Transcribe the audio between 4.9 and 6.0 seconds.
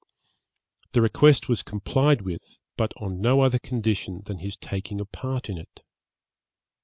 a part in it.